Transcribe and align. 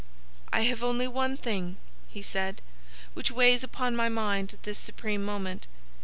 "'I 0.51 0.61
have 0.61 0.83
only 0.83 1.07
one 1.07 1.37
thing,' 1.37 1.77
he 2.07 2.23
said, 2.23 2.63
'which 3.13 3.29
weighs 3.29 3.63
upon 3.63 3.95
my 3.95 4.09
mind 4.09 4.51
at 4.51 4.63
this 4.63 4.79
supreme 4.79 5.23
moment. 5.23 5.67